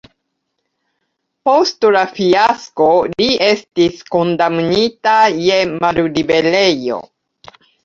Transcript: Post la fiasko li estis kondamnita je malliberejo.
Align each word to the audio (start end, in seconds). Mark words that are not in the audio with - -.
Post 1.49 1.85
la 1.95 2.01
fiasko 2.13 2.87
li 3.13 3.29
estis 3.49 4.01
kondamnita 4.17 5.15
je 5.45 5.63
malliberejo. 5.79 7.01